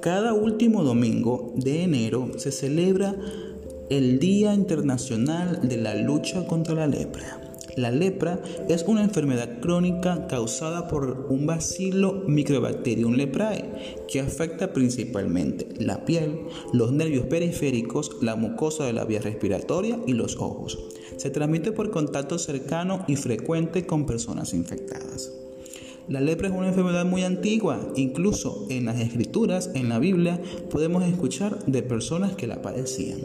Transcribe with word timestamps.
Cada 0.00 0.34
último 0.34 0.84
domingo 0.84 1.52
de 1.56 1.82
enero 1.82 2.30
se 2.36 2.52
celebra 2.52 3.16
el 3.88 4.18
Día 4.18 4.54
Internacional 4.54 5.68
de 5.68 5.78
la 5.78 5.94
Lucha 5.96 6.46
contra 6.46 6.74
la 6.74 6.86
Lepra. 6.86 7.45
La 7.76 7.90
lepra 7.90 8.40
es 8.70 8.84
una 8.86 9.04
enfermedad 9.04 9.60
crónica 9.60 10.26
causada 10.28 10.88
por 10.88 11.26
un 11.28 11.44
bacilo 11.44 12.24
Microbacterium 12.26 13.12
leprae 13.12 14.04
que 14.08 14.20
afecta 14.20 14.72
principalmente 14.72 15.68
la 15.78 16.06
piel, 16.06 16.40
los 16.72 16.92
nervios 16.92 17.26
periféricos, 17.26 18.16
la 18.22 18.34
mucosa 18.34 18.86
de 18.86 18.94
la 18.94 19.04
vía 19.04 19.20
respiratoria 19.20 20.00
y 20.06 20.14
los 20.14 20.36
ojos. 20.36 20.78
Se 21.18 21.28
transmite 21.28 21.70
por 21.70 21.90
contacto 21.90 22.38
cercano 22.38 23.04
y 23.08 23.16
frecuente 23.16 23.84
con 23.84 24.06
personas 24.06 24.54
infectadas. 24.54 25.34
La 26.08 26.22
lepra 26.22 26.48
es 26.48 26.54
una 26.54 26.68
enfermedad 26.68 27.04
muy 27.04 27.24
antigua, 27.24 27.92
incluso 27.94 28.66
en 28.70 28.86
las 28.86 29.00
escrituras, 29.00 29.70
en 29.74 29.90
la 29.90 29.98
Biblia, 29.98 30.40
podemos 30.70 31.04
escuchar 31.04 31.62
de 31.66 31.82
personas 31.82 32.36
que 32.36 32.46
la 32.46 32.62
padecían. 32.62 33.18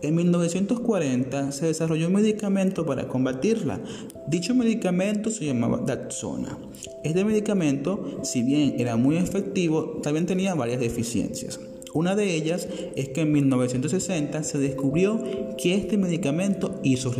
En 0.00 0.14
1940 0.14 1.50
se 1.52 1.66
desarrolló 1.66 2.06
un 2.06 2.14
medicamento 2.14 2.86
para 2.86 3.08
combatirla. 3.08 3.80
Dicho 4.28 4.54
medicamento 4.54 5.30
se 5.30 5.46
llamaba 5.46 5.78
Daxona. 5.78 6.56
Este 7.02 7.24
medicamento, 7.24 8.20
si 8.22 8.42
bien 8.42 8.74
era 8.78 8.96
muy 8.96 9.16
efectivo, 9.16 10.00
también 10.02 10.26
tenía 10.26 10.54
varias 10.54 10.80
deficiencias. 10.80 11.58
Una 11.94 12.14
de 12.14 12.34
ellas 12.34 12.68
es 12.96 13.08
que 13.10 13.22
en 13.22 13.32
1960 13.32 14.42
se 14.42 14.58
descubrió 14.58 15.22
que 15.56 15.74
este 15.74 15.96
medicamento 15.96 16.80
hizo, 16.82 17.12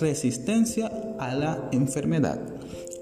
resistencia 0.00 0.90
a 1.18 1.34
la 1.34 1.68
enfermedad. 1.72 2.40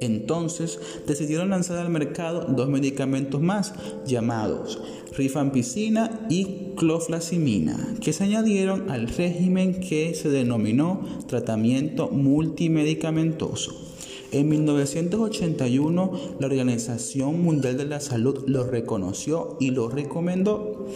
Entonces 0.01 0.79
decidieron 1.07 1.51
lanzar 1.51 1.79
al 1.79 1.91
mercado 1.91 2.47
dos 2.49 2.69
medicamentos 2.69 3.41
más 3.41 3.75
llamados 4.07 4.81
rifampicina 5.19 6.27
y 6.31 6.75
cloflasimina, 6.77 7.97
que 8.01 8.13
se 8.13 8.25
añadieron 8.25 8.89
al 8.89 9.09
régimen 9.09 9.81
que 9.81 10.15
se 10.15 10.31
denominó 10.31 11.05
tratamiento 11.27 12.09
multimedicamentoso. 12.09 13.98
En 14.31 14.49
1981 14.49 16.13
la 16.39 16.47
Organización 16.47 17.43
Mundial 17.43 17.79
de 17.79 17.87
la 17.87 18.01
Salud 18.01 18.45
lo 18.47 18.65
reconoció 18.65 19.57
y 19.59 19.71
lo 19.71 19.89
recomendó. 19.89 20.87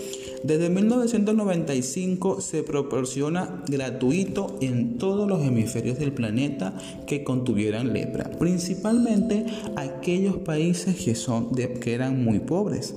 Desde 0.43 0.69
1995 0.69 2.43
se 2.43 2.63
proporciona 2.63 3.63
gratuito 3.69 4.59
en 4.61 4.99
todos 4.99 5.27
los 5.27 5.43
hemisferios 5.43 5.99
del 5.99 6.13
planeta 6.13 6.75
que 7.07 7.25
contuvieran 7.25 7.95
lepra, 7.95 8.31
principalmente 8.39 9.47
aquellos 9.77 10.37
países 10.39 10.97
que, 10.97 11.15
son 11.15 11.55
que 11.55 11.95
eran 11.95 12.23
muy 12.23 12.41
pobres. 12.41 12.95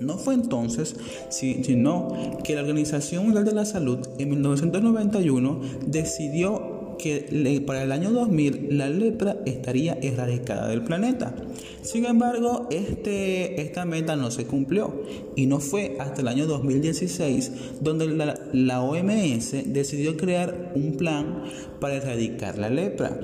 No 0.00 0.18
fue 0.18 0.34
entonces, 0.34 0.94
sino 1.30 2.12
que 2.44 2.54
la 2.54 2.60
Organización 2.60 3.24
Mundial 3.24 3.44
de 3.44 3.52
la 3.52 3.64
Salud 3.64 3.98
en 4.18 4.30
1991 4.30 5.60
decidió 5.86 6.75
que 6.98 7.62
para 7.66 7.82
el 7.82 7.92
año 7.92 8.10
2000 8.10 8.76
la 8.76 8.88
lepra 8.88 9.38
estaría 9.46 9.98
erradicada 10.00 10.68
del 10.68 10.84
planeta. 10.84 11.34
Sin 11.82 12.04
embargo, 12.04 12.68
este, 12.70 13.60
esta 13.60 13.84
meta 13.84 14.16
no 14.16 14.30
se 14.30 14.46
cumplió 14.46 15.02
y 15.36 15.46
no 15.46 15.60
fue 15.60 15.96
hasta 16.00 16.20
el 16.20 16.28
año 16.28 16.46
2016 16.46 17.52
donde 17.80 18.08
la, 18.08 18.38
la 18.52 18.82
OMS 18.82 19.52
decidió 19.66 20.16
crear 20.16 20.72
un 20.74 20.96
plan 20.96 21.44
para 21.80 21.96
erradicar 21.96 22.58
la 22.58 22.70
lepra. 22.70 23.20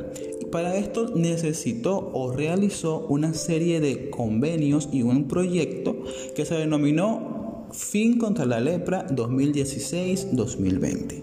Para 0.50 0.76
esto 0.76 1.12
necesitó 1.16 2.10
o 2.12 2.32
realizó 2.32 3.06
una 3.08 3.34
serie 3.34 3.80
de 3.80 4.10
convenios 4.10 4.88
y 4.92 5.02
un 5.02 5.26
proyecto 5.26 5.96
que 6.36 6.44
se 6.44 6.56
denominó 6.56 7.32
Fin 7.72 8.18
contra 8.18 8.44
la 8.44 8.60
lepra 8.60 9.06
2016-2020 9.08 11.22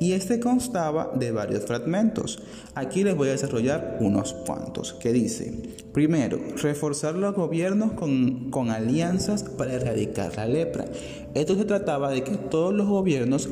y 0.00 0.12
este 0.12 0.40
constaba 0.40 1.12
de 1.14 1.30
varios 1.30 1.64
fragmentos. 1.64 2.42
Aquí 2.74 3.04
les 3.04 3.14
voy 3.14 3.28
a 3.28 3.32
desarrollar 3.32 3.98
unos 4.00 4.32
cuantos, 4.32 4.94
que 4.94 5.12
dice, 5.12 5.52
primero, 5.92 6.40
reforzar 6.56 7.14
los 7.14 7.34
gobiernos 7.34 7.92
con, 7.92 8.50
con 8.50 8.70
alianzas 8.70 9.44
para 9.44 9.74
erradicar 9.74 10.34
la 10.36 10.46
lepra. 10.46 10.86
Esto 11.34 11.54
se 11.54 11.66
trataba 11.66 12.10
de 12.10 12.24
que 12.24 12.36
todos 12.36 12.74
los 12.74 12.88
gobiernos 12.88 13.48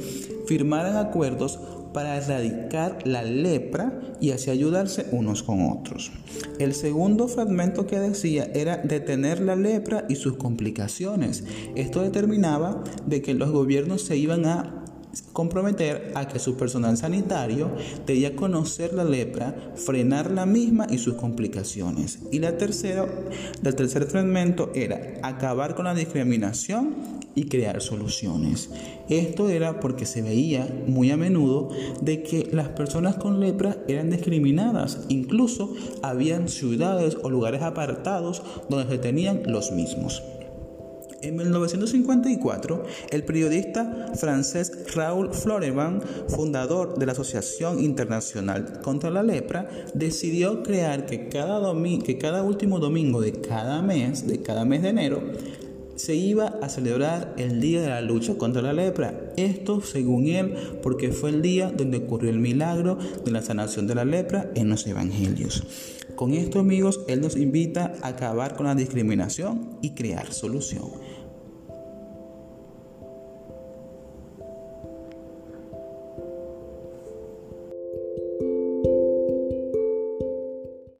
firmaran 0.46 0.96
acuerdos 0.96 1.60
para 1.92 2.16
erradicar 2.16 2.98
la 3.06 3.22
lepra 3.22 4.00
y 4.20 4.30
así 4.30 4.50
ayudarse 4.50 5.06
unos 5.12 5.42
con 5.42 5.70
otros. 5.70 6.12
El 6.58 6.74
segundo 6.74 7.28
fragmento 7.28 7.86
que 7.86 7.98
decía 7.98 8.50
era 8.54 8.76
detener 8.78 9.40
la 9.40 9.56
lepra 9.56 10.04
y 10.08 10.16
sus 10.16 10.36
complicaciones. 10.36 11.44
Esto 11.74 12.02
determinaba 12.02 12.82
de 13.06 13.22
que 13.22 13.34
los 13.34 13.50
gobiernos 13.50 14.02
se 14.02 14.16
iban 14.16 14.46
a 14.46 14.77
comprometer 15.32 16.12
a 16.14 16.28
que 16.28 16.38
su 16.38 16.56
personal 16.56 16.96
sanitario 16.96 17.70
debía 18.06 18.36
conocer 18.36 18.92
la 18.92 19.04
lepra, 19.04 19.72
frenar 19.76 20.30
la 20.30 20.46
misma 20.46 20.86
y 20.90 20.98
sus 20.98 21.14
complicaciones. 21.14 22.20
Y 22.30 22.38
la 22.38 22.56
tercera, 22.56 23.06
el 23.64 23.74
tercer 23.74 24.04
fragmento 24.04 24.70
era 24.74 25.18
acabar 25.22 25.74
con 25.74 25.86
la 25.86 25.94
discriminación 25.94 27.18
y 27.34 27.44
crear 27.44 27.80
soluciones. 27.80 28.70
Esto 29.08 29.48
era 29.48 29.80
porque 29.80 30.06
se 30.06 30.22
veía 30.22 30.68
muy 30.86 31.10
a 31.10 31.16
menudo 31.16 31.70
de 32.00 32.22
que 32.22 32.48
las 32.52 32.68
personas 32.68 33.16
con 33.16 33.40
lepra 33.40 33.76
eran 33.86 34.10
discriminadas. 34.10 35.06
Incluso 35.08 35.72
habían 36.02 36.48
ciudades 36.48 37.16
o 37.22 37.30
lugares 37.30 37.62
apartados 37.62 38.42
donde 38.68 38.90
se 38.90 38.98
tenían 38.98 39.42
los 39.46 39.70
mismos. 39.72 40.22
En 41.20 41.34
1954, 41.34 42.84
el 43.10 43.24
periodista 43.24 44.12
francés 44.14 44.72
Raoul 44.94 45.34
Floreban, 45.34 46.00
fundador 46.28 46.96
de 46.96 47.06
la 47.06 47.12
Asociación 47.12 47.80
Internacional 47.80 48.80
contra 48.82 49.10
la 49.10 49.24
Lepra, 49.24 49.68
decidió 49.94 50.62
crear 50.62 51.06
que 51.06 51.28
cada 51.28 52.42
último 52.42 52.78
domingo 52.78 53.20
de 53.20 53.32
cada 53.32 53.82
mes, 53.82 54.28
de 54.28 54.42
cada 54.42 54.64
mes 54.64 54.82
de 54.82 54.90
enero, 54.90 55.22
se 55.98 56.14
iba 56.14 56.58
a 56.62 56.68
celebrar 56.68 57.34
el 57.38 57.60
Día 57.60 57.82
de 57.82 57.88
la 57.88 58.00
Lucha 58.00 58.38
contra 58.38 58.62
la 58.62 58.72
Lepra. 58.72 59.32
Esto, 59.36 59.80
según 59.80 60.28
él, 60.28 60.54
porque 60.82 61.10
fue 61.10 61.30
el 61.30 61.42
día 61.42 61.72
donde 61.72 61.98
ocurrió 61.98 62.30
el 62.30 62.38
milagro 62.38 62.98
de 63.24 63.30
la 63.32 63.42
sanación 63.42 63.86
de 63.88 63.96
la 63.96 64.04
lepra 64.04 64.50
en 64.54 64.68
los 64.68 64.86
Evangelios. 64.86 65.64
Con 66.14 66.34
esto, 66.34 66.60
amigos, 66.60 67.00
él 67.08 67.20
nos 67.20 67.36
invita 67.36 67.94
a 68.02 68.08
acabar 68.08 68.56
con 68.56 68.66
la 68.66 68.74
discriminación 68.74 69.78
y 69.82 69.90
crear 69.90 70.32
solución. 70.32 70.90